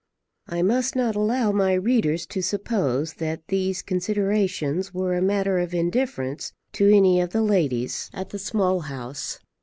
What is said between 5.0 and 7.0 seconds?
a matter of indifference to